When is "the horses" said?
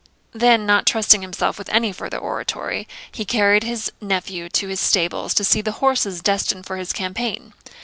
5.61-6.23